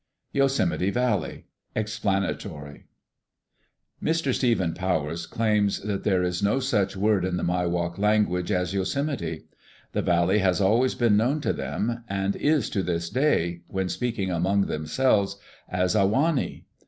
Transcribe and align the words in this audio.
Yosemite 0.31 0.89
Valley 0.89 1.45
(Explanatory) 1.75 2.87
(3) 3.99 4.11
Mr. 4.11 4.33
Stephen 4.33 4.73
Powers 4.73 5.27
claims 5.27 5.79
that 5.81 6.03
there 6.03 6.23
is 6.23 6.41
no 6.41 6.59
such 6.59 6.97
word 6.97 7.23
in 7.23 7.37
the 7.37 7.43
Miwok 7.43 7.99
language 7.99 8.51
as 8.51 8.73
Yosemite. 8.73 9.45
The 9.91 10.01
valley 10.01 10.39
has 10.39 10.59
always 10.59 10.95
been 10.95 11.15
known 11.17 11.39
to 11.41 11.53
them, 11.53 12.03
and 12.09 12.35
is 12.35 12.67
to 12.71 12.81
this 12.81 13.11
day, 13.11 13.61
when 13.67 13.89
speaking 13.89 14.31
among 14.31 14.61
themselves, 14.65 15.37
as 15.69 15.93
A 15.93 16.07
wa' 16.07 16.31
ni. 16.31 16.65